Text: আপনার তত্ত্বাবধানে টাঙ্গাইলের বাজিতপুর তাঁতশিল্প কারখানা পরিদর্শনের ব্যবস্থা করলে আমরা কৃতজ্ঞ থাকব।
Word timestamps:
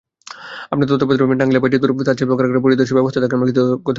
আপনার 0.71 0.87
তত্ত্বাবধানে 0.89 1.39
টাঙ্গাইলের 1.39 1.63
বাজিতপুর 1.65 2.05
তাঁতশিল্প 2.07 2.31
কারখানা 2.31 2.63
পরিদর্শনের 2.65 2.97
ব্যবস্থা 2.97 3.19
করলে 3.19 3.35
আমরা 3.37 3.47
কৃতজ্ঞ 3.49 3.69
থাকব। 3.71 3.87